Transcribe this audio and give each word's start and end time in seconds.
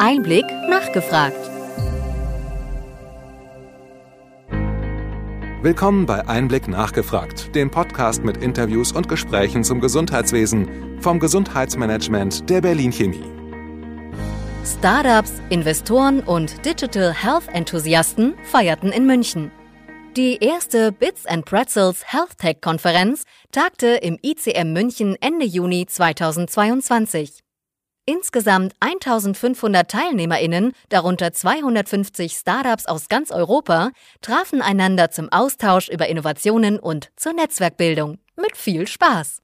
Einblick 0.00 0.44
nachgefragt. 0.68 1.38
Willkommen 5.62 6.04
bei 6.06 6.26
Einblick 6.26 6.66
nachgefragt, 6.66 7.54
dem 7.54 7.70
Podcast 7.70 8.24
mit 8.24 8.38
Interviews 8.38 8.90
und 8.90 9.08
Gesprächen 9.08 9.62
zum 9.62 9.80
Gesundheitswesen 9.80 11.00
vom 11.00 11.20
Gesundheitsmanagement 11.20 12.50
der 12.50 12.60
Berlin 12.60 12.92
Chemie. 12.92 13.22
Startups, 14.64 15.34
Investoren 15.50 16.20
und 16.20 16.64
Digital 16.66 17.12
Health 17.12 17.48
Enthusiasten 17.52 18.34
feierten 18.44 18.90
in 18.90 19.06
München. 19.06 19.52
Die 20.16 20.38
erste 20.38 20.90
Bits 20.90 21.24
and 21.24 21.44
Pretzels 21.44 22.12
Health 22.12 22.38
Tech 22.38 22.60
Konferenz 22.60 23.24
tagte 23.52 23.88
im 23.88 24.18
ICM 24.22 24.72
München 24.72 25.16
Ende 25.20 25.46
Juni 25.46 25.86
2022. 25.86 27.43
Insgesamt 28.06 28.74
1500 28.80 29.90
TeilnehmerInnen, 29.90 30.72
darunter 30.90 31.32
250 31.32 32.34
Startups 32.34 32.84
aus 32.84 33.08
ganz 33.08 33.30
Europa, 33.30 33.92
trafen 34.20 34.60
einander 34.60 35.10
zum 35.10 35.32
Austausch 35.32 35.88
über 35.88 36.06
Innovationen 36.08 36.78
und 36.78 37.10
zur 37.16 37.32
Netzwerkbildung. 37.32 38.18
Mit 38.36 38.58
viel 38.58 38.86
Spaß. 38.86 39.38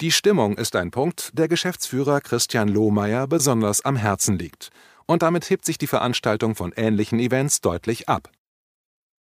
Die 0.00 0.12
Stimmung 0.12 0.56
ist 0.56 0.76
ein 0.76 0.90
Punkt, 0.90 1.30
der 1.34 1.46
Geschäftsführer 1.46 2.22
Christian 2.22 2.68
Lohmeier 2.68 3.26
besonders 3.26 3.84
am 3.84 3.96
Herzen 3.96 4.38
liegt. 4.38 4.70
Und 5.06 5.22
damit 5.22 5.50
hebt 5.50 5.66
sich 5.66 5.76
die 5.76 5.86
Veranstaltung 5.86 6.54
von 6.54 6.72
ähnlichen 6.74 7.18
Events 7.18 7.60
deutlich 7.60 8.08
ab. 8.08 8.30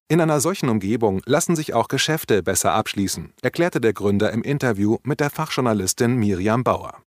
In 0.07 0.21
einer 0.21 0.41
solchen 0.41 0.69
Umgebung 0.69 1.21
lassen 1.27 1.57
sich 1.57 1.75
auch 1.75 1.89
Geschäfte 1.89 2.45
besser 2.45 2.75
abschließen, 2.75 3.35
erklärte 3.43 3.81
der 3.81 3.93
Gründer 3.93 4.31
im 4.31 4.43
Interview 4.43 4.99
mit 5.03 5.19
der 5.19 5.31
Fachjournalistin 5.31 6.15
Miriam 6.15 6.63
Bauer. 6.63 7.03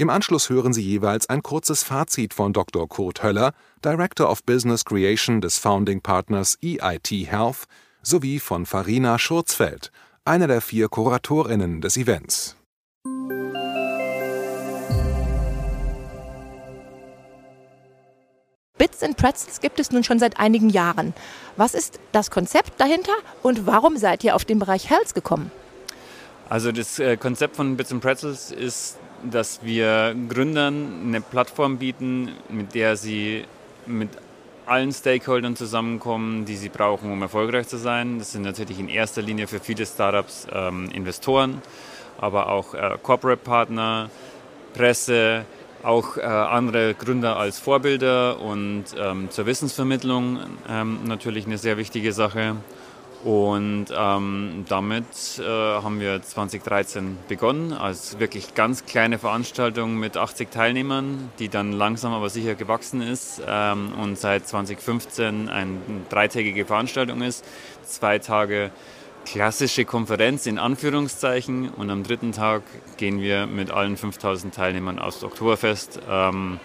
Im 0.00 0.08
Anschluss 0.08 0.48
hören 0.48 0.72
Sie 0.72 0.80
jeweils 0.80 1.28
ein 1.28 1.42
kurzes 1.42 1.82
Fazit 1.82 2.32
von 2.32 2.54
Dr. 2.54 2.88
Kurt 2.88 3.22
Höller, 3.22 3.52
Director 3.84 4.30
of 4.30 4.42
Business 4.44 4.86
Creation 4.86 5.42
des 5.42 5.58
Founding 5.58 6.00
Partners 6.00 6.56
EIT 6.64 7.10
Health, 7.30 7.64
sowie 8.02 8.40
von 8.40 8.64
Farina 8.64 9.18
Schurzfeld, 9.18 9.92
einer 10.24 10.46
der 10.46 10.62
vier 10.62 10.88
Kuratorinnen 10.88 11.82
des 11.82 11.98
Events. 11.98 12.56
Bits 18.78 19.02
and 19.02 19.18
Pretzels 19.18 19.60
gibt 19.60 19.78
es 19.78 19.90
nun 19.90 20.02
schon 20.02 20.18
seit 20.18 20.40
einigen 20.40 20.70
Jahren. 20.70 21.12
Was 21.58 21.74
ist 21.74 22.00
das 22.12 22.30
Konzept 22.30 22.80
dahinter 22.80 23.12
und 23.42 23.66
warum 23.66 23.98
seid 23.98 24.24
ihr 24.24 24.34
auf 24.34 24.46
den 24.46 24.60
Bereich 24.60 24.88
Health 24.88 25.14
gekommen? 25.14 25.50
Also 26.50 26.72
das 26.72 26.98
äh, 26.98 27.16
Konzept 27.16 27.54
von 27.54 27.76
Bits 27.76 27.92
and 27.92 28.02
Pretzels 28.02 28.50
ist, 28.50 28.98
dass 29.22 29.60
wir 29.62 30.16
Gründern 30.28 31.04
eine 31.06 31.20
Plattform 31.20 31.78
bieten, 31.78 32.32
mit 32.48 32.74
der 32.74 32.96
sie 32.96 33.44
mit 33.86 34.10
allen 34.66 34.92
Stakeholdern 34.92 35.54
zusammenkommen, 35.54 36.46
die 36.46 36.56
sie 36.56 36.68
brauchen, 36.68 37.12
um 37.12 37.22
erfolgreich 37.22 37.68
zu 37.68 37.76
sein. 37.78 38.18
Das 38.18 38.32
sind 38.32 38.42
natürlich 38.42 38.80
in 38.80 38.88
erster 38.88 39.22
Linie 39.22 39.46
für 39.46 39.60
viele 39.60 39.86
Startups 39.86 40.48
ähm, 40.52 40.90
Investoren, 40.92 41.62
aber 42.18 42.48
auch 42.48 42.74
äh, 42.74 42.98
Corporate 43.00 43.42
Partner, 43.44 44.10
Presse, 44.74 45.44
auch 45.84 46.16
äh, 46.16 46.22
andere 46.22 46.94
Gründer 46.94 47.36
als 47.36 47.60
Vorbilder 47.60 48.40
und 48.40 48.86
ähm, 48.98 49.30
zur 49.30 49.46
Wissensvermittlung 49.46 50.40
ähm, 50.68 50.98
natürlich 51.04 51.46
eine 51.46 51.58
sehr 51.58 51.76
wichtige 51.76 52.12
Sache. 52.12 52.56
Und 53.22 53.86
ähm, 53.94 54.64
damit 54.68 55.04
äh, 55.38 55.42
haben 55.44 56.00
wir 56.00 56.22
2013 56.22 57.18
begonnen 57.28 57.74
als 57.74 58.18
wirklich 58.18 58.54
ganz 58.54 58.86
kleine 58.86 59.18
Veranstaltung 59.18 59.96
mit 59.98 60.16
80 60.16 60.50
Teilnehmern, 60.50 61.30
die 61.38 61.50
dann 61.50 61.72
langsam 61.72 62.14
aber 62.14 62.30
sicher 62.30 62.54
gewachsen 62.54 63.02
ist 63.02 63.42
ähm, 63.46 63.92
und 64.00 64.18
seit 64.18 64.48
2015 64.48 65.50
eine 65.50 65.76
dreitägige 66.08 66.64
Veranstaltung 66.64 67.20
ist. 67.20 67.44
Zwei 67.84 68.18
Tage 68.18 68.70
klassische 69.26 69.84
Konferenz 69.84 70.46
in 70.46 70.58
Anführungszeichen 70.58 71.68
und 71.68 71.90
am 71.90 72.02
dritten 72.02 72.32
Tag 72.32 72.62
gehen 72.96 73.20
wir 73.20 73.46
mit 73.46 73.70
allen 73.70 73.98
5000 73.98 74.54
Teilnehmern 74.54 74.98
aufs 74.98 75.22
Oktoberfest, 75.22 76.00
ähm, 76.10 76.58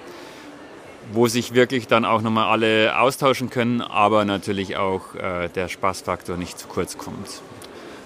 wo 1.13 1.27
sich 1.27 1.53
wirklich 1.53 1.87
dann 1.87 2.05
auch 2.05 2.21
nochmal 2.21 2.47
alle 2.47 2.99
austauschen 2.99 3.49
können, 3.49 3.81
aber 3.81 4.25
natürlich 4.25 4.77
auch 4.77 5.15
äh, 5.15 5.49
der 5.49 5.67
Spaßfaktor 5.67 6.37
nicht 6.37 6.57
zu 6.57 6.67
kurz 6.67 6.97
kommt. 6.97 7.41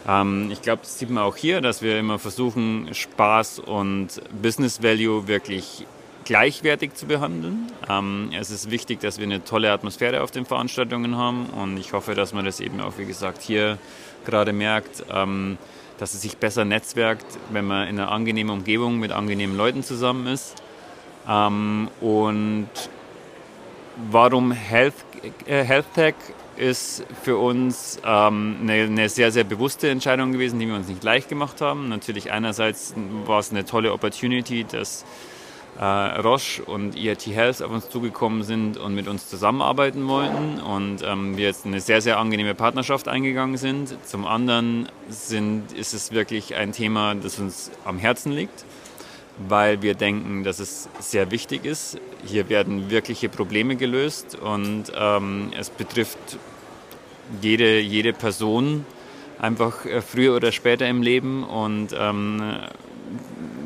Ähm, 0.08 0.50
ich 0.52 0.62
glaube, 0.62 0.82
das 0.84 1.00
sieht 1.00 1.10
man 1.10 1.24
auch 1.24 1.36
hier, 1.36 1.62
dass 1.62 1.82
wir 1.82 2.00
immer 2.00 2.20
versuchen, 2.20 2.90
Spaß 2.94 3.60
und 3.60 4.22
Business 4.42 4.82
Value 4.84 5.28
wirklich 5.28 5.86
gleichwertig 6.26 6.94
zu 6.94 7.08
behandeln. 7.08 7.72
Ähm, 7.90 8.30
es 8.38 8.52
ist 8.52 8.70
wichtig, 8.70 9.00
dass 9.00 9.18
wir 9.18 9.26
eine 9.26 9.44
tolle 9.44 9.72
Atmosphäre 9.72 10.22
auf 10.22 10.32
den 10.32 10.46
Veranstaltungen 10.46 11.18
haben 11.18 11.48
und 11.48 11.78
ich 11.78 11.94
hoffe, 11.94 12.16
dass 12.16 12.34
man 12.34 12.46
das 12.46 12.60
eben 12.60 12.82
auch, 12.82 12.94
wie 12.98 13.06
gesagt, 13.06 13.42
hier 13.42 13.78
gerade 14.26 14.54
merkt, 14.54 15.04
ähm, 15.12 15.58
dass 15.98 16.14
es 16.14 16.22
sich 16.22 16.38
besser 16.38 16.66
netzwerkt, 16.66 17.26
wenn 17.52 17.66
man 17.66 17.88
in 17.88 18.00
einer 18.00 18.12
angenehmen 18.12 18.54
Umgebung 18.54 19.00
mit 19.00 19.12
angenehmen 19.12 19.58
Leuten 19.58 19.84
zusammen 19.84 20.28
ist. 20.28 20.56
Ähm, 21.28 21.90
und 22.02 22.70
warum 24.12 24.52
Health, 24.52 24.94
äh, 25.46 25.64
Health 25.64 25.94
Tech 25.94 26.16
ist 26.58 27.06
für 27.24 27.38
uns 27.38 28.00
ähm, 28.06 28.58
eine, 28.62 28.84
eine, 28.84 29.10
sehr, 29.10 29.32
sehr 29.32 29.46
bewusste 29.46 29.90
Entscheidung 29.90 30.32
gewesen, 30.34 30.60
die 30.60 30.68
wir 30.68 30.76
uns 30.76 30.88
nicht 30.88 31.04
leicht 31.04 31.30
gemacht 31.30 31.62
haben. 31.62 31.88
Natürlich 31.88 32.32
einerseits 32.32 32.94
war 33.26 33.40
es 33.40 33.52
eine 33.52 33.66
tolle 33.66 33.94
Opportunity, 33.94 34.66
dass 34.70 35.06
äh, 35.80 35.84
Roche 35.84 36.64
und 36.66 36.98
EIT 36.98 37.28
Health 37.28 37.62
auf 37.62 37.72
uns 37.72 37.90
zugekommen 37.90 38.44
sind 38.44 38.78
und 38.78 38.94
mit 38.94 39.08
uns 39.08 39.30
zusammenarbeiten 39.30 40.08
wollten 40.10 40.60
und 40.60 41.02
ähm, 41.06 41.38
wir 41.38 41.46
jetzt 41.46 41.66
eine 41.66 41.80
sehr, 41.80 42.02
sehr 42.02 42.20
angenehme 42.20 42.54
Partnerschaft 42.54 43.08
eingegangen 43.08 43.56
sind. 43.56 43.96
Zum 44.06 44.28
anderen 44.28 44.90
sind, 45.08 45.72
ist 45.72 45.94
es 45.94 46.12
wirklich 46.12 46.56
ein 46.56 46.74
Thema, 46.74 47.16
das 47.16 47.40
uns 47.40 47.72
am 47.86 47.98
Herzen 47.98 48.34
liegt, 48.34 48.66
weil 49.48 49.82
wir 49.82 49.96
denken, 49.96 50.44
dass 50.44 50.60
es 50.60 50.90
sehr 51.00 51.32
wichtig 51.32 51.66
ist. 51.66 51.98
Hier 52.26 52.50
werden 52.50 52.90
wirkliche 52.90 53.30
Probleme 53.30 53.76
gelöst 53.76 54.36
und 54.36 54.86
ähm, 54.96 55.52
es 55.58 55.70
betrifft 55.70 56.18
jede, 57.42 57.80
jede 57.80 58.14
Person 58.14 58.86
einfach 59.40 59.86
äh, 59.86 60.02
früher 60.02 60.36
oder 60.36 60.52
später 60.52 60.88
im 60.88 61.02
Leben 61.02 61.44
und 61.44 61.96
ähm, 61.98 62.58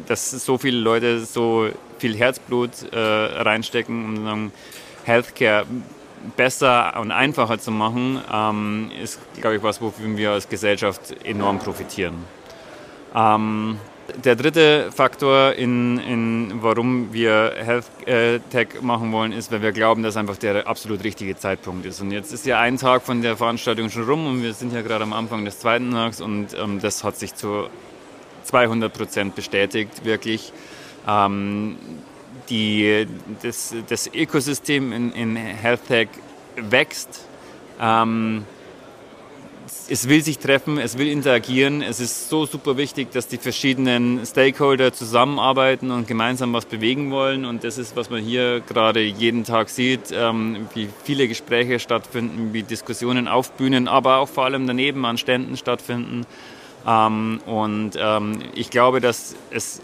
dass 0.08 0.32
so 0.32 0.58
viele 0.58 0.78
Leute 0.78 1.26
so 1.26 1.70
viel 1.98 2.16
Herzblut 2.16 2.92
äh, 2.92 3.00
reinstecken, 3.00 4.06
um 4.06 4.24
sagen, 4.24 4.52
Healthcare 5.06 5.66
besser 6.38 7.00
und 7.00 7.12
einfacher 7.12 7.60
zu 7.60 7.72
machen, 7.72 8.22
ähm, 8.32 8.92
ist, 9.02 9.20
glaube 9.40 9.58
ich, 9.58 9.64
was, 9.64 9.82
wofür 9.82 10.16
wir 10.16 10.32
als 10.32 10.48
Gesellschaft 10.48 11.16
enorm 11.26 11.60
profitieren. 11.60 12.16
Ähm, 13.16 13.78
der 14.24 14.36
dritte 14.36 14.92
Faktor, 14.92 15.54
in, 15.54 15.98
in 15.98 16.62
warum 16.62 17.14
wir 17.14 17.54
Health 17.56 17.86
äh, 18.06 18.40
Tech 18.52 18.82
machen 18.82 19.12
wollen, 19.12 19.32
ist, 19.32 19.52
weil 19.52 19.62
wir 19.62 19.72
glauben, 19.72 20.04
dass 20.04 20.18
einfach 20.18 20.38
der 20.38 20.68
absolut 20.68 21.04
richtige 21.04 21.36
Zeitpunkt 21.38 21.86
ist. 21.86 22.02
Und 22.02 22.12
jetzt 22.12 22.34
ist 22.34 22.46
ja 22.46 22.60
ein 22.60 22.78
Tag 22.78 23.04
von 23.04 23.22
der 23.22 23.38
Veranstaltung 23.38 23.90
schon 23.90 24.04
rum 24.04 24.28
und 24.28 24.44
wir 24.44 24.54
sind 24.54 24.74
ja 24.74 24.82
gerade 24.82 25.04
am 25.04 25.14
Anfang 25.14 25.46
des 25.46 25.60
zweiten 25.60 25.92
Tags 25.92 26.22
und 26.22 26.48
ähm, 26.54 26.80
das 26.82 27.04
hat 27.04 27.18
sich 27.18 27.34
zu 27.36 27.68
200 28.44 28.94
Prozent 28.94 29.36
bestätigt, 29.36 30.04
wirklich. 30.04 30.52
Ähm, 31.08 31.78
die, 32.50 33.08
das, 33.42 33.74
das 33.88 34.10
Ökosystem 34.14 34.92
in, 34.92 35.12
in 35.14 35.36
Health 35.36 35.88
Tech 35.88 36.10
wächst. 36.58 37.26
Ähm, 37.80 38.46
es 39.90 40.08
will 40.08 40.24
sich 40.24 40.40
treffen, 40.40 40.78
es 40.78 40.98
will 40.98 41.08
interagieren. 41.08 41.82
Es 41.82 42.00
ist 42.00 42.30
so 42.30 42.46
super 42.46 42.78
wichtig, 42.78 43.12
dass 43.12 43.28
die 43.28 43.38
verschiedenen 43.38 44.26
Stakeholder 44.26 44.94
zusammenarbeiten 44.94 45.92
und 45.92 46.08
gemeinsam 46.08 46.54
was 46.54 46.66
bewegen 46.66 47.12
wollen. 47.12 47.46
Und 47.46 47.64
das 47.64 47.78
ist, 47.78 47.96
was 47.96 48.10
man 48.10 48.24
hier 48.24 48.62
gerade 48.62 49.02
jeden 49.02 49.44
Tag 49.44 49.70
sieht, 49.70 50.12
ähm, 50.14 50.68
wie 50.74 50.90
viele 51.04 51.28
Gespräche 51.28 51.80
stattfinden, 51.80 52.54
wie 52.54 52.64
Diskussionen 52.64 53.28
auf 53.28 53.52
Bühnen, 53.52 53.88
aber 53.88 54.18
auch 54.18 54.30
vor 54.30 54.46
allem 54.46 54.68
daneben 54.68 55.06
an 55.06 55.18
Ständen 55.18 55.58
stattfinden. 55.58 56.26
Ähm, 56.88 57.40
und 57.46 57.92
ähm, 57.98 58.40
ich 58.56 58.70
glaube, 58.70 59.02
dass 59.02 59.36
es 59.52 59.82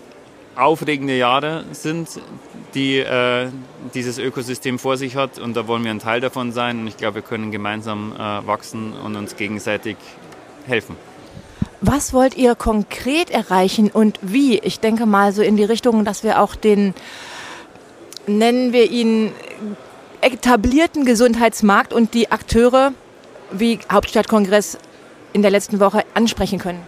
aufregende 0.60 1.18
Jahre 1.18 1.66
sind, 1.72 2.10
die 2.74 2.98
äh, 2.98 3.48
dieses 3.94 4.18
Ökosystem 4.18 4.80
vor 4.80 4.98
sich 4.98 5.16
hat. 5.16 5.40
Und 5.40 5.56
da 5.56 5.68
wollen 5.68 5.84
wir 5.84 5.92
ein 5.92 6.00
Teil 6.00 6.22
davon 6.22 6.52
sein. 6.52 6.80
Und 6.80 6.88
ich 6.88 6.98
glaube, 6.98 7.16
wir 7.16 7.22
können 7.22 7.52
gemeinsam 7.52 8.14
äh, 8.14 8.48
wachsen 8.48 8.94
und 8.94 9.16
uns 9.16 9.36
gegenseitig 9.36 9.98
helfen. 10.66 10.96
Was 11.82 12.14
wollt 12.14 12.36
ihr 12.36 12.56
konkret 12.56 13.30
erreichen 13.30 13.90
und 13.90 14.20
wie? 14.22 14.60
Ich 14.60 14.82
denke 14.82 15.06
mal 15.06 15.32
so 15.32 15.42
in 15.42 15.56
die 15.56 15.64
Richtung, 15.64 16.04
dass 16.04 16.24
wir 16.24 16.42
auch 16.42 16.56
den, 16.56 16.94
nennen 18.28 18.74
wir 18.74 18.92
ihn, 18.92 19.32
etablierten 20.22 21.06
Gesundheitsmarkt 21.06 21.94
und 21.94 22.14
die 22.14 22.32
Akteure 22.32 22.92
wie 23.52 23.80
Hauptstadtkongress 23.90 24.78
in 25.32 25.42
der 25.42 25.52
letzten 25.52 25.80
Woche 25.80 26.04
ansprechen 26.14 26.60
können. 26.60 26.82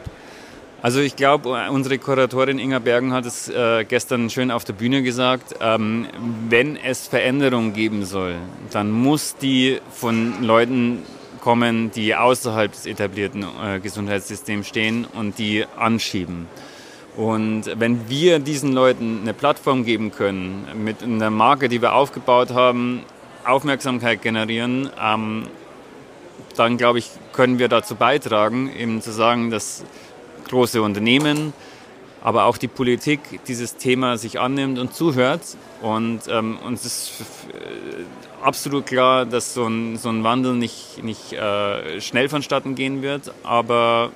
Also 0.83 0.99
ich 0.99 1.15
glaube, 1.15 1.67
unsere 1.69 1.99
Kuratorin 1.99 2.57
Inga 2.57 2.79
Bergen 2.79 3.13
hat 3.13 3.27
es 3.27 3.47
äh, 3.47 3.85
gestern 3.87 4.31
schön 4.31 4.49
auf 4.49 4.63
der 4.63 4.73
Bühne 4.73 5.03
gesagt, 5.03 5.55
ähm, 5.61 6.07
wenn 6.49 6.75
es 6.75 7.07
Veränderungen 7.07 7.73
geben 7.73 8.03
soll, 8.03 8.35
dann 8.71 8.89
muss 8.89 9.35
die 9.35 9.79
von 9.91 10.43
Leuten 10.43 11.03
kommen, 11.39 11.91
die 11.91 12.15
außerhalb 12.15 12.71
des 12.71 12.87
etablierten 12.87 13.43
äh, 13.43 13.79
Gesundheitssystems 13.79 14.67
stehen 14.67 15.05
und 15.05 15.37
die 15.37 15.65
anschieben. 15.77 16.47
Und 17.15 17.63
wenn 17.77 18.09
wir 18.09 18.39
diesen 18.39 18.71
Leuten 18.71 19.19
eine 19.21 19.35
Plattform 19.35 19.85
geben 19.85 20.11
können, 20.11 20.65
mit 20.83 21.03
einer 21.03 21.29
Marke, 21.29 21.69
die 21.69 21.83
wir 21.83 21.93
aufgebaut 21.93 22.51
haben, 22.51 23.03
Aufmerksamkeit 23.45 24.23
generieren, 24.23 24.89
ähm, 24.99 25.43
dann 26.55 26.77
glaube 26.77 26.97
ich, 26.97 27.09
können 27.33 27.59
wir 27.59 27.67
dazu 27.67 27.93
beitragen, 27.93 28.71
eben 28.75 29.01
zu 29.01 29.11
sagen, 29.11 29.51
dass 29.51 29.83
große 30.51 30.81
Unternehmen, 30.81 31.53
aber 32.23 32.45
auch 32.45 32.57
die 32.57 32.67
Politik 32.67 33.19
dieses 33.47 33.77
Thema 33.77 34.17
sich 34.17 34.39
annimmt 34.39 34.77
und 34.77 34.93
zuhört. 34.93 35.41
Und 35.81 36.21
ähm, 36.29 36.59
uns 36.63 36.85
ist 36.85 37.11
äh, 37.49 38.45
absolut 38.45 38.85
klar, 38.85 39.25
dass 39.25 39.55
so 39.55 39.65
ein, 39.65 39.97
so 39.97 40.09
ein 40.09 40.23
Wandel 40.23 40.53
nicht, 40.53 41.03
nicht 41.03 41.33
äh, 41.33 41.99
schnell 41.99 42.29
vonstatten 42.29 42.75
gehen 42.75 43.01
wird, 43.01 43.33
aber 43.43 44.11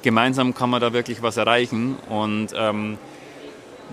gemeinsam 0.00 0.54
kann 0.54 0.70
man 0.70 0.80
da 0.80 0.92
wirklich 0.94 1.22
was 1.22 1.36
erreichen. 1.36 1.96
Und 2.08 2.48
ähm, 2.56 2.96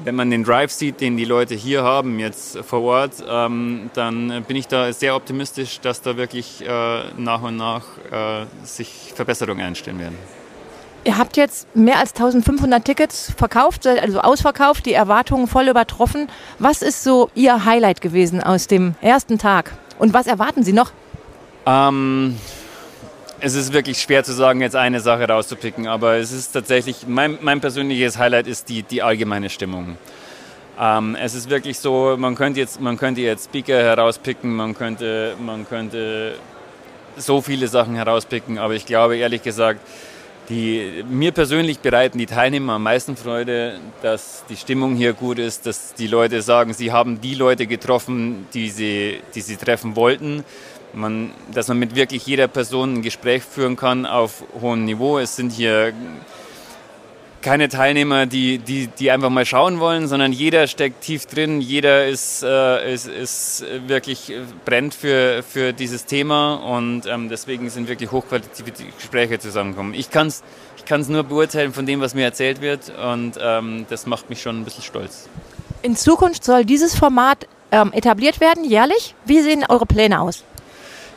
wenn 0.04 0.16
man 0.16 0.30
den 0.30 0.44
Drive 0.44 0.72
sieht, 0.72 1.02
den 1.02 1.18
die 1.18 1.26
Leute 1.26 1.56
hier 1.56 1.84
haben, 1.84 2.20
jetzt 2.20 2.60
vor 2.60 2.82
Ort, 2.84 3.24
ähm, 3.28 3.90
dann 3.96 4.46
bin 4.48 4.56
ich 4.56 4.68
da 4.68 4.94
sehr 4.94 5.16
optimistisch, 5.16 5.82
dass 5.82 6.02
da 6.02 6.16
wirklich 6.16 6.66
äh, 6.66 7.02
nach 7.18 7.42
und 7.42 7.58
nach 7.58 7.84
äh, 8.12 8.46
sich 8.64 9.12
Verbesserungen 9.14 9.66
einstellen 9.66 10.00
werden. 10.00 10.18
Ihr 11.06 11.18
habt 11.18 11.38
jetzt 11.38 11.74
mehr 11.76 11.98
als 11.98 12.14
1500 12.14 12.84
Tickets 12.84 13.32
verkauft, 13.36 13.88
also 13.88 14.20
ausverkauft, 14.20 14.86
die 14.86 14.94
Erwartungen 14.94 15.48
voll 15.48 15.70
übertroffen. 15.70 16.28
Was 16.60 16.82
ist 16.82 17.04
so 17.04 17.30
Ihr 17.36 17.64
Highlight 17.64 18.02
gewesen 18.02 18.44
aus 18.44 18.68
dem 18.68 18.96
ersten 19.02 19.38
Tag? 19.38 19.72
Und 19.98 20.14
was 20.14 20.28
erwarten 20.28 20.64
Sie 20.64 20.74
noch? 20.74 20.92
Ähm, 21.66 22.36
es 23.40 23.56
ist 23.56 23.72
wirklich 23.72 24.02
schwer 24.02 24.24
zu 24.24 24.34
sagen, 24.34 24.62
jetzt 24.62 24.76
eine 24.76 25.00
Sache 25.00 25.28
rauszupicken, 25.28 25.88
aber 25.88 26.18
es 26.18 26.32
ist 26.32 26.52
tatsächlich, 26.52 27.08
mein, 27.08 27.38
mein 27.42 27.62
persönliches 27.62 28.18
Highlight 28.18 28.48
ist 28.48 28.68
die, 28.68 28.84
die 28.84 29.02
allgemeine 29.02 29.50
Stimmung. 29.50 29.98
Ähm, 30.80 31.16
es 31.16 31.34
ist 31.34 31.50
wirklich 31.50 31.80
so, 31.80 32.16
man 32.18 32.36
könnte 32.36 32.60
jetzt, 32.60 32.82
man 32.82 32.98
könnte 32.98 33.22
jetzt 33.22 33.46
Speaker 33.46 33.78
herauspicken, 33.78 34.54
man 34.54 34.76
könnte, 34.76 35.36
man 35.40 35.68
könnte 35.68 36.36
so 37.16 37.42
viele 37.42 37.68
Sachen 37.68 37.96
herauspicken, 37.96 38.58
aber 38.58 38.74
ich 38.74 38.86
glaube 38.86 39.18
ehrlich 39.18 39.44
gesagt, 39.44 39.80
die, 40.50 41.04
mir 41.08 41.32
persönlich 41.32 41.80
bereiten 41.80 42.18
die 42.18 42.26
Teilnehmer 42.26 42.74
am 42.74 42.84
meisten 42.84 43.16
Freude, 43.16 43.80
dass 44.02 44.44
die 44.50 44.58
Stimmung 44.58 44.96
hier 44.96 45.14
gut 45.14 45.38
ist, 45.38 45.66
dass 45.66 45.94
die 45.94 46.08
Leute 46.08 46.42
sagen, 46.42 46.74
sie 46.74 46.92
haben 46.92 47.22
die 47.22 47.36
Leute 47.36 47.68
getroffen, 47.68 48.48
die 48.54 48.70
sie, 48.70 49.22
die 49.36 49.42
sie 49.42 49.58
treffen 49.58 49.96
wollten. 49.96 50.44
Man, 50.94 51.32
dass 51.54 51.68
man 51.68 51.78
mit 51.78 51.96
wirklich 51.96 52.26
jeder 52.26 52.48
Person 52.48 52.96
ein 52.96 53.02
Gespräch 53.04 53.44
führen 53.44 53.76
kann 53.76 54.08
auf 54.08 54.44
hohem 54.60 54.86
Niveau. 54.86 55.20
Es 55.20 55.36
sind 55.36 55.52
hier 55.52 55.94
keine 57.42 57.70
Teilnehmer, 57.70 58.26
die, 58.26 58.58
die, 58.58 58.88
die 58.88 59.12
einfach 59.12 59.30
mal 59.30 59.46
schauen 59.46 59.80
wollen, 59.80 60.08
sondern 60.08 60.32
jeder 60.32 60.68
steckt 60.68 61.02
tief 61.02 61.26
drin, 61.26 61.62
jeder 61.62 62.08
ist, 62.08 62.44
äh, 62.44 62.94
ist, 62.94 63.08
ist 63.08 63.66
wirklich 63.88 64.34
brennt 64.66 64.94
für, 64.94 65.44
für 65.44 65.74
dieses 65.74 66.06
Thema 66.06 66.56
und 66.56 67.06
ähm, 67.06 67.30
deswegen 67.30 67.70
sind 67.70 67.88
wirklich 67.88 68.12
hochqualitative 68.12 68.72
Gespräche 68.98 69.40
zusammengekommen. 69.40 69.94
Ich 69.94 70.10
kann 70.10 70.28
es 70.28 70.44
ich 70.78 70.86
kann's 70.86 71.10
nur 71.10 71.24
beurteilen 71.24 71.74
von 71.74 71.86
dem, 71.86 72.00
was 72.02 72.16
mir 72.16 72.24
erzählt 72.24 72.62
wird 72.62 72.92
und 72.98 73.34
ähm, 73.42 73.86
das 73.90 74.06
macht 74.06 74.30
mich 74.30 74.42
schon 74.42 74.62
ein 74.62 74.64
bisschen 74.64 74.84
stolz. 74.84 75.28
In 75.82 75.96
Zukunft 75.96 76.44
soll 76.44 76.66
dieses 76.66 76.96
Format 76.96 77.48
ähm, 77.72 77.94
etabliert 77.94 78.40
werden, 78.40 78.64
jährlich. 78.64 79.14
Wie 79.26 79.42
sehen 79.42 79.66
eure 79.68 79.86
Pläne 79.86 80.22
aus? 80.22 80.44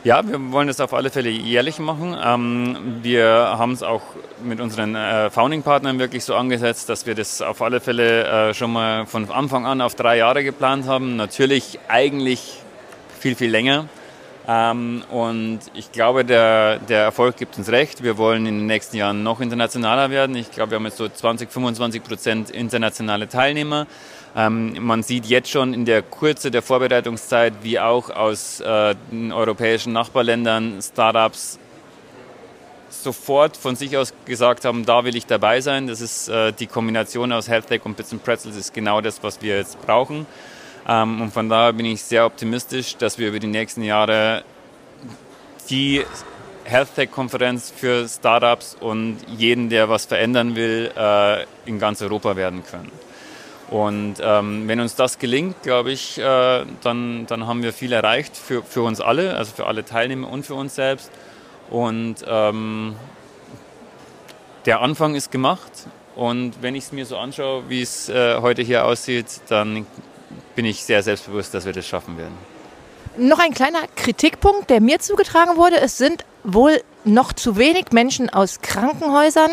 Ja, 0.05 0.21
wir 0.27 0.51
wollen 0.51 0.67
das 0.67 0.81
auf 0.81 0.93
alle 0.93 1.09
Fälle 1.09 1.29
jährlich 1.29 1.79
machen. 1.79 2.13
Ähm, 2.21 2.99
wir 3.03 3.25
haben 3.25 3.71
es 3.71 3.83
auch 3.83 4.01
mit 4.43 4.59
unseren 4.59 4.95
äh, 4.95 5.29
Founding-Partnern 5.29 5.97
wirklich 5.97 6.25
so 6.25 6.35
angesetzt, 6.35 6.89
dass 6.89 7.05
wir 7.05 7.15
das 7.15 7.41
auf 7.41 7.61
alle 7.61 7.79
Fälle 7.79 8.49
äh, 8.49 8.53
schon 8.53 8.73
mal 8.73 9.05
von 9.05 9.31
Anfang 9.31 9.65
an 9.65 9.79
auf 9.79 9.95
drei 9.95 10.17
Jahre 10.17 10.43
geplant 10.43 10.87
haben. 10.87 11.15
Natürlich 11.15 11.79
eigentlich 11.87 12.59
viel, 13.17 13.35
viel 13.35 13.49
länger. 13.49 13.87
Ähm, 14.47 15.03
und 15.09 15.59
ich 15.73 15.91
glaube, 15.91 16.25
der, 16.25 16.79
der 16.79 17.03
Erfolg 17.03 17.37
gibt 17.37 17.57
uns 17.57 17.69
recht. 17.69 18.03
Wir 18.03 18.17
wollen 18.17 18.45
in 18.45 18.59
den 18.59 18.65
nächsten 18.65 18.97
Jahren 18.97 19.23
noch 19.23 19.39
internationaler 19.39 20.09
werden. 20.09 20.35
Ich 20.35 20.51
glaube, 20.51 20.71
wir 20.71 20.75
haben 20.75 20.85
jetzt 20.85 20.97
so 20.97 21.07
20, 21.07 21.51
25 21.51 22.03
Prozent 22.03 22.49
internationale 22.49 23.29
Teilnehmer. 23.29 23.87
Ähm, 24.35 24.75
man 24.81 25.03
sieht 25.03 25.25
jetzt 25.27 25.49
schon 25.49 25.73
in 25.73 25.85
der 25.85 26.01
Kürze 26.01 26.51
der 26.51 26.61
Vorbereitungszeit, 26.61 27.53
wie 27.61 27.79
auch 27.79 28.09
aus 28.09 28.59
äh, 28.59 28.95
den 29.11 29.31
europäischen 29.31 29.93
Nachbarländern 29.93 30.81
Startups 30.81 31.59
sofort 32.89 33.57
von 33.57 33.75
sich 33.75 33.97
aus 33.97 34.13
gesagt 34.25 34.65
haben, 34.65 34.85
da 34.85 35.03
will 35.03 35.15
ich 35.15 35.25
dabei 35.25 35.61
sein. 35.61 35.87
Das 35.87 36.01
ist 36.01 36.29
äh, 36.29 36.51
die 36.53 36.67
Kombination 36.67 37.31
aus 37.31 37.47
HealthTech 37.47 37.85
und 37.85 37.97
Bits 37.97 38.11
and 38.11 38.23
Pretzels 38.23 38.55
ist 38.55 38.73
genau 38.73 39.01
das, 39.01 39.21
was 39.23 39.41
wir 39.41 39.57
jetzt 39.57 39.81
brauchen. 39.85 40.25
Ähm, 40.87 41.21
und 41.21 41.31
von 41.31 41.49
daher 41.49 41.73
bin 41.73 41.85
ich 41.85 42.01
sehr 42.01 42.25
optimistisch, 42.25 42.97
dass 42.97 43.17
wir 43.17 43.29
über 43.29 43.39
die 43.39 43.47
nächsten 43.47 43.83
Jahre 43.83 44.43
die 45.69 46.03
HealthTech-Konferenz 46.65 47.73
für 47.75 48.07
Startups 48.07 48.75
und 48.79 49.17
jeden, 49.27 49.69
der 49.69 49.89
was 49.89 50.05
verändern 50.05 50.55
will, 50.55 50.91
äh, 50.95 51.43
in 51.65 51.79
ganz 51.79 52.01
Europa 52.01 52.35
werden 52.35 52.63
können. 52.65 52.91
Und 53.69 54.15
ähm, 54.21 54.67
wenn 54.67 54.79
uns 54.79 54.95
das 54.95 55.19
gelingt, 55.19 55.63
glaube 55.63 55.91
ich, 55.91 56.19
äh, 56.19 56.65
dann, 56.83 57.25
dann 57.27 57.47
haben 57.47 57.63
wir 57.63 57.73
viel 57.73 57.91
erreicht 57.91 58.37
für, 58.37 58.61
für 58.61 58.83
uns 58.83 59.01
alle, 59.01 59.35
also 59.35 59.53
für 59.55 59.65
alle 59.65 59.83
Teilnehmer 59.83 60.29
und 60.29 60.45
für 60.45 60.53
uns 60.53 60.75
selbst. 60.75 61.11
Und 61.69 62.17
ähm, 62.27 62.95
der 64.65 64.81
Anfang 64.81 65.15
ist 65.15 65.31
gemacht. 65.31 65.71
Und 66.15 66.61
wenn 66.61 66.75
ich 66.75 66.85
es 66.85 66.91
mir 66.91 67.05
so 67.05 67.17
anschaue, 67.17 67.63
wie 67.69 67.81
es 67.81 68.09
äh, 68.09 68.39
heute 68.41 68.61
hier 68.61 68.85
aussieht, 68.85 69.25
dann 69.49 69.87
bin 70.55 70.65
ich 70.65 70.83
sehr 70.83 71.03
selbstbewusst, 71.03 71.53
dass 71.53 71.65
wir 71.65 71.73
das 71.73 71.87
schaffen 71.87 72.17
werden. 72.17 72.37
Noch 73.17 73.39
ein 73.39 73.53
kleiner 73.53 73.81
Kritikpunkt, 73.95 74.69
der 74.69 74.81
mir 74.81 74.99
zugetragen 74.99 75.55
wurde. 75.55 75.79
Es 75.79 75.97
sind 75.97 76.25
wohl 76.43 76.81
noch 77.05 77.33
zu 77.33 77.57
wenig 77.57 77.91
Menschen 77.91 78.29
aus 78.29 78.61
Krankenhäusern 78.61 79.51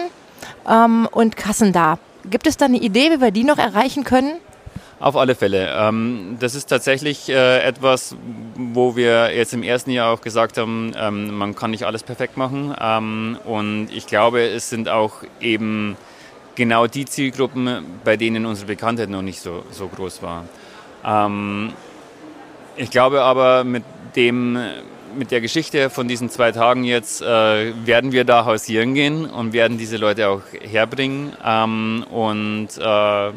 ähm, 0.69 1.09
und 1.11 1.37
Kassen 1.37 1.73
da. 1.73 1.99
Gibt 2.25 2.47
es 2.47 2.57
da 2.57 2.67
eine 2.67 2.79
Idee, 2.79 3.11
wie 3.11 3.21
wir 3.21 3.31
die 3.31 3.45
noch 3.45 3.59
erreichen 3.59 4.05
können? 4.05 4.33
Auf 4.99 5.17
alle 5.17 5.35
Fälle. 5.35 5.75
Ähm, 5.75 6.37
das 6.41 6.55
ist 6.55 6.67
tatsächlich 6.67 7.31
äh, 7.31 7.61
etwas, 7.61 8.15
wo 8.55 8.97
wir 8.97 9.35
jetzt 9.35 9.55
im 9.55 9.63
ersten 9.63 9.91
Jahr 9.91 10.13
auch 10.13 10.21
gesagt 10.21 10.59
haben, 10.59 10.93
ähm, 10.95 11.35
man 11.37 11.55
kann 11.55 11.71
nicht 11.71 11.85
alles 11.85 12.03
perfekt 12.03 12.37
machen. 12.37 12.75
Ähm, 12.79 13.39
und 13.45 13.89
ich 13.91 14.07
glaube, 14.07 14.43
es 14.43 14.69
sind 14.69 14.91
auch 14.91 15.23
eben 15.41 15.97
genau 16.55 16.87
die 16.87 17.07
Zielgruppen, 17.07 17.83
bei 18.05 18.19
denen 18.19 18.45
unsere 18.45 18.67
Bekanntheit 18.67 19.09
noch 19.09 19.23
nicht 19.23 19.41
so, 19.41 19.65
so 19.71 19.89
groß 19.89 20.23
war. 20.23 20.45
Ich 22.77 22.91
glaube 22.91 23.23
aber, 23.23 23.65
mit 23.65 23.85
dem 24.17 24.59
mit 25.17 25.31
der 25.31 25.41
Geschichte 25.41 25.91
von 25.91 26.09
diesen 26.09 26.31
zwei 26.31 26.53
Tagen 26.53 26.85
jetzt 26.85 27.23
äh, 27.23 27.73
werden 27.87 28.13
wir 28.13 28.25
da 28.25 28.45
hausieren 28.45 28.95
gehen 28.95 29.27
und 29.27 29.53
werden 29.53 29.79
diese 29.79 29.97
Leute 29.97 30.29
auch 30.29 30.43
herbringen. 30.61 31.33
Ähm, 31.45 32.05
und 32.11 32.69
äh, 32.79 33.31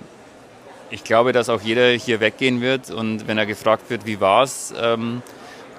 ich 0.89 1.03
glaube, 1.03 1.31
dass 1.31 1.49
auch 1.49 1.61
jeder 1.61 1.89
hier 1.89 2.19
weggehen 2.19 2.61
wird 2.61 2.91
und 2.91 3.27
wenn 3.27 3.37
er 3.37 3.45
gefragt 3.45 3.89
wird, 3.89 4.05
wie 4.05 4.19
war 4.19 4.43
es, 4.43 4.73
ähm, 4.79 5.21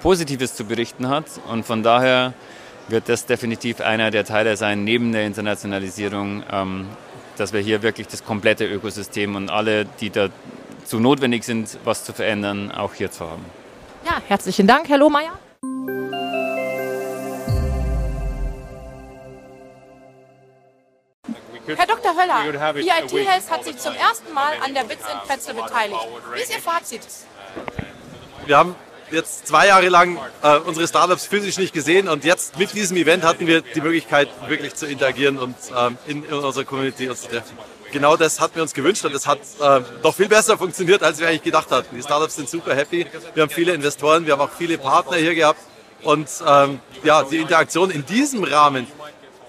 Positives 0.01 0.55
zu 0.55 0.65
berichten 0.65 1.07
hat. 1.07 1.25
Und 1.49 1.65
von 1.65 1.81
daher 1.83 2.33
wird 2.89 3.09
das 3.09 3.25
definitiv 3.25 3.81
einer 3.81 4.11
der 4.11 4.25
Teile 4.25 4.57
sein, 4.57 4.83
neben 4.83 5.11
der 5.11 5.25
Internationalisierung, 5.25 6.43
ähm, 6.51 6.87
dass 7.37 7.53
wir 7.53 7.61
hier 7.61 7.81
wirklich 7.81 8.07
das 8.07 8.23
komplette 8.23 8.65
Ökosystem 8.65 9.35
und 9.35 9.49
alle, 9.49 9.85
die 9.99 10.09
dazu 10.85 10.99
notwendig 10.99 11.43
sind, 11.43 11.79
was 11.83 12.03
zu 12.03 12.13
verändern, 12.13 12.71
auch 12.71 12.93
hier 12.93 13.09
zu 13.09 13.27
haben. 13.27 13.43
Ja, 14.05 14.21
herzlichen 14.27 14.67
Dank, 14.67 14.87
Herr 14.87 14.99
Lohmeier. 14.99 15.31
Herr 21.65 21.87
Dr. 21.87 22.11
Höller, 22.15 22.75
EIT 22.75 23.11
Health 23.11 23.49
hat 23.49 23.63
sich 23.63 23.77
zum 23.79 23.95
ersten 23.95 24.31
Mal 24.31 24.53
an 24.63 24.75
der 24.75 24.83
Bits 24.83 25.01
in 25.11 25.27
Pretzel 25.27 25.55
beteiligt. 25.55 25.99
Wie 26.35 26.41
ist 26.41 26.53
Ihr 26.53 26.61
Fazit? 26.61 27.01
Wir 28.45 28.55
haben 28.55 28.75
jetzt 29.11 29.47
zwei 29.47 29.67
Jahre 29.67 29.89
lang 29.89 30.17
äh, 30.41 30.57
unsere 30.57 30.87
Startups 30.87 31.25
physisch 31.25 31.57
nicht 31.57 31.73
gesehen 31.73 32.07
und 32.07 32.23
jetzt 32.23 32.57
mit 32.57 32.73
diesem 32.73 32.97
Event 32.97 33.23
hatten 33.23 33.47
wir 33.47 33.61
die 33.61 33.81
Möglichkeit, 33.81 34.29
wirklich 34.47 34.75
zu 34.75 34.85
interagieren 34.85 35.37
und 35.37 35.55
ähm, 35.77 35.97
in, 36.07 36.23
in, 36.23 36.33
unserer 36.33 36.63
Community 36.63 37.07
uns 37.09 37.21
zu 37.21 37.29
treffen. 37.29 37.57
Genau 37.91 38.17
das 38.17 38.39
hatten 38.39 38.55
wir 38.55 38.63
uns 38.63 38.73
gewünscht 38.73 39.05
und 39.05 39.13
das 39.13 39.27
hat 39.27 39.39
äh, 39.61 39.81
doch 40.01 40.15
viel 40.15 40.27
besser 40.27 40.57
funktioniert, 40.57 41.03
als 41.03 41.19
wir 41.19 41.27
eigentlich 41.27 41.43
gedacht 41.43 41.71
hatten. 41.71 41.95
Die 41.95 42.01
Startups 42.01 42.35
sind 42.35 42.49
super 42.49 42.75
happy. 42.75 43.05
Wir 43.33 43.43
haben 43.43 43.49
viele 43.49 43.73
Investoren, 43.73 44.25
wir 44.25 44.33
haben 44.33 44.41
auch 44.41 44.51
viele 44.57 44.77
Partner 44.77 45.17
hier 45.17 45.35
gehabt 45.35 45.59
und 46.03 46.27
ähm, 46.45 46.79
ja, 47.03 47.23
die 47.23 47.37
Interaktion 47.37 47.91
in 47.91 48.05
diesem 48.05 48.43
Rahmen 48.43 48.87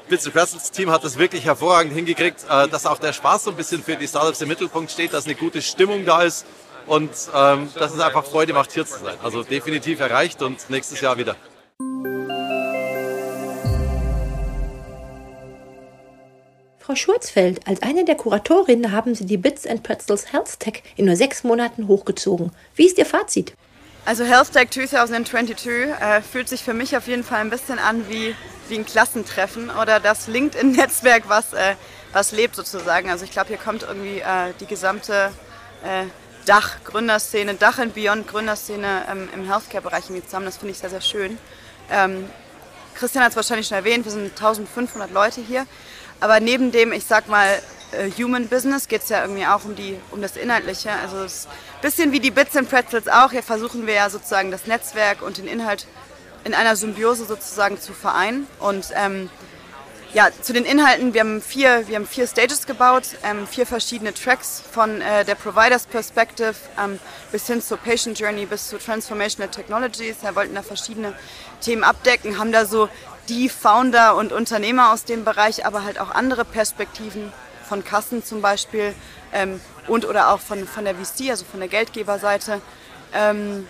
Bits 0.09 0.31
Pretzels 0.31 0.71
Team 0.71 0.93
hat 0.93 1.03
das 1.03 1.19
wirklich 1.19 1.45
hervorragend 1.45 1.93
hingekriegt, 1.93 2.45
äh, 2.49 2.69
dass 2.69 2.87
auch 2.87 2.99
der 2.99 3.13
Spaß 3.13 3.45
so 3.45 3.51
ein 3.51 3.57
bisschen 3.57 3.83
für 3.83 3.97
die 3.97 4.07
Startups 4.07 4.41
im 4.41 4.49
Mittelpunkt 4.49 4.93
steht, 4.93 5.13
dass 5.13 5.25
eine 5.25 5.35
gute 5.35 5.61
Stimmung 5.61 6.05
da 6.05 6.23
ist 6.23 6.47
und 6.87 7.11
ähm, 7.35 7.69
dass 7.75 7.95
es 7.95 8.01
einfach 8.01 8.25
Freude 8.25 8.53
macht, 8.53 8.73
hier 8.73 8.87
zu 8.87 8.99
sein. 8.99 9.17
Also 9.23 9.43
definitiv 9.43 10.01
erreicht 10.01 10.43
und 10.43 10.71
nächstes 10.71 11.01
Jahr 11.01 11.19
wieder. 11.19 11.37
Frau 16.79 16.95
Schurzfeld, 16.95 17.67
als 17.67 17.83
eine 17.83 18.05
der 18.05 18.15
Kuratorinnen 18.15 18.93
haben 18.93 19.17
Sie 19.17 19.27
die 19.27 19.39
Bits 19.39 19.67
and 19.67 19.83
Pretzels 19.83 20.33
Health 20.33 20.61
Tech 20.61 20.85
in 20.95 21.07
nur 21.07 21.17
sechs 21.17 21.43
Monaten 21.43 21.89
hochgezogen. 21.89 22.53
Wie 22.77 22.87
ist 22.87 22.97
Ihr 22.99 23.07
Fazit? 23.07 23.55
Also 24.05 24.25
Health 24.25 24.53
Tech 24.53 24.71
2022 24.71 25.67
äh, 25.67 26.23
fühlt 26.23 26.49
sich 26.49 26.63
für 26.63 26.75
mich 26.75 26.97
auf 26.97 27.09
jeden 27.09 27.25
Fall 27.25 27.41
ein 27.41 27.51
bisschen 27.51 27.81
an 27.81 28.09
wie, 28.09 28.37
wie 28.69 28.77
ein 28.77 28.87
Klassentreffen 28.87 29.69
oder 29.71 29.99
das 29.99 30.29
LinkedIn-Netzwerk, 30.29 31.25
was, 31.29 31.55
äh, 31.55 31.75
was 32.13 32.31
lebt 32.31 32.55
sozusagen. 32.55 33.11
Also 33.11 33.25
ich 33.25 33.33
glaube, 33.33 33.49
hier 33.49 33.57
kommt 33.57 33.83
irgendwie 33.83 34.21
äh, 34.21 34.53
die 34.61 34.67
gesamte 34.67 35.33
äh, 36.47 36.51
Dach-Gründerszene, 36.51 37.55
Dach 37.55 37.79
and 37.79 37.95
Beyond 37.95 38.29
Gründerszene 38.29 39.07
ähm, 39.11 39.29
im 39.35 39.45
Healthcare-Bereich 39.45 40.05
zusammen. 40.25 40.47
Das 40.47 40.57
finde 40.57 40.73
ich 40.73 40.79
sehr, 40.79 40.91
sehr 40.91 41.01
schön. 41.01 41.39
Ähm, 41.91 42.29
Christian 42.95 43.23
hat 43.23 43.31
es 43.31 43.37
wahrscheinlich 43.37 43.67
schon 43.67 43.77
erwähnt, 43.77 44.05
wir 44.05 44.13
sind 44.13 44.31
1500 44.31 45.11
Leute 45.13 45.41
hier. 45.41 45.67
Aber 46.21 46.41
neben 46.41 46.73
dem, 46.73 46.93
ich 46.93 47.05
sag 47.05 47.29
mal, 47.29 47.61
äh, 47.93 48.11
Human 48.11 48.49
Business 48.49 48.89
geht 48.89 49.03
es 49.03 49.09
ja 49.11 49.23
irgendwie 49.23 49.47
auch 49.47 49.65
um, 49.65 49.77
die, 49.77 49.99
um 50.11 50.23
das 50.23 50.37
Inhaltliche. 50.37 50.91
Also 50.93 51.19
es 51.19 51.47
ein 51.47 51.81
bisschen 51.83 52.13
wie 52.13 52.21
die 52.21 52.31
Bits 52.31 52.57
and 52.57 52.71
Pretzels 52.71 53.09
auch. 53.09 53.33
Hier 53.33 53.43
versuchen 53.43 53.87
wir 53.87 53.95
ja 53.95 54.11
sozusagen 54.11 54.51
das 54.51 54.67
Netzwerk 54.67 55.23
und 55.23 55.39
den 55.39 55.47
Inhalt 55.47 55.87
in 56.45 56.55
einer 56.55 56.77
Symbiose 56.77 57.27
sozusagen 57.27 57.81
zu 57.81 57.93
vereinen. 57.93 58.47
Und 58.61 58.87
ähm, 58.95 59.29
ja, 60.17 60.31
zu 60.41 60.55
den 60.55 60.65
Inhalten, 60.65 61.13
wir 61.13 61.21
haben 61.21 61.43
vier, 61.43 61.89
wir 61.89 61.97
haben 61.97 62.07
vier 62.07 62.27
Stages 62.27 62.67
gebaut, 62.67 63.03
ähm, 63.23 63.47
vier 63.47 63.67
verschiedene 63.67 64.15
Tracks 64.15 64.63
von 64.73 65.03
äh, 65.03 65.27
der 65.27 65.35
Providers 65.35 65.85
Perspective 65.85 66.55
ähm, 66.83 66.99
bis 67.33 67.47
hin 67.47 67.61
zur 67.61 67.77
Patient 67.77 68.19
Journey, 68.19 68.47
bis 68.47 68.69
zu 68.69 68.79
Transformational 68.79 69.51
Technologies. 69.51 70.23
Wir 70.23 70.35
wollten 70.35 70.55
da 70.55 70.63
verschiedene 70.63 71.13
Themen 71.61 71.85
abdecken, 71.85 72.39
haben 72.39 72.51
da 72.51 72.65
so 72.65 72.89
die 73.29 73.51
Founder 73.51 74.17
und 74.17 74.33
Unternehmer 74.33 74.91
aus 74.91 75.05
dem 75.05 75.23
Bereich, 75.23 75.67
aber 75.67 75.85
halt 75.85 76.01
auch 76.01 76.13
andere 76.13 76.47
Perspektiven 76.47 77.31
von 77.69 77.85
Kassen 77.85 78.25
zum 78.25 78.41
Beispiel 78.41 78.95
ähm, 79.35 79.61
und 79.87 80.07
oder 80.07 80.31
auch 80.31 80.41
von, 80.41 80.67
von 80.67 80.87
der 80.87 80.95
VC, 80.95 81.29
also 81.29 81.45
von 81.45 81.61
der 81.61 81.69
Geldgeberseite. 81.69 82.63
Ähm, 83.13 83.69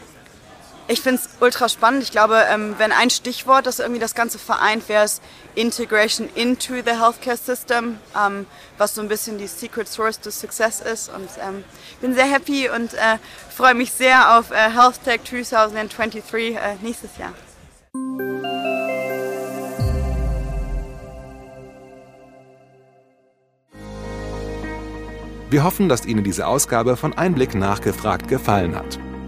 ich 0.89 1.01
finde 1.01 1.21
es 1.21 1.29
ultra 1.41 1.69
spannend. 1.69 2.03
Ich 2.05 2.13
glaube, 2.13 2.45
ähm, 2.49 2.77
wenn 2.79 2.93
ein 2.93 3.11
Stichwort, 3.11 3.67
das 3.67 3.81
irgendwie 3.81 4.01
das 4.01 4.15
Ganze 4.15 4.39
vereint, 4.39 4.89
wäre 4.89 5.05
es 5.05 5.21
Integration 5.55 6.29
into 6.35 6.75
the 6.75 6.93
Healthcare 6.93 7.37
System, 7.37 7.99
ähm, 8.17 8.47
was 8.79 8.95
so 8.95 9.01
ein 9.01 9.09
bisschen 9.09 9.39
die 9.39 9.49
Secret 9.49 9.89
Source 9.89 10.21
to 10.21 10.31
Success 10.31 10.81
ist. 10.81 11.09
Und 11.09 11.29
ähm, 11.43 11.65
bin 12.01 12.15
sehr 12.15 12.27
happy 12.27 12.69
und 12.69 12.95
äh, 12.95 13.19
freue 13.55 13.75
mich 13.75 13.93
sehr 13.93 14.39
auf 14.39 14.51
äh, 14.51 14.71
Health 14.71 15.03
Tech 15.05 15.21
2023 15.25 16.23
äh, 16.35 16.77
nächstes 16.83 17.11
Jahr. 17.19 17.33
Wir 25.49 25.63
hoffen, 25.63 25.89
dass 25.89 26.05
Ihnen 26.07 26.25
diese 26.25 26.47
Ausgabe 26.47 26.97
von 26.97 27.17
Einblick 27.17 27.55
nachgefragt 27.55 28.29
gefallen 28.29 28.75
hat. 28.75 28.99